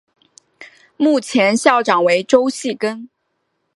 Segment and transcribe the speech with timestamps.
[0.97, 3.07] 目前校长为周戏庚。